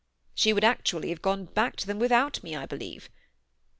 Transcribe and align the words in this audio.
She 0.33 0.51
would 0.51 0.63
actually 0.63 1.09
have 1.09 1.21
gone 1.21 1.45
back 1.45 1.75
to 1.75 1.85
them 1.85 1.99
without 1.99 2.41
me, 2.41 2.55
I 2.55 2.65
believe. 2.65 3.07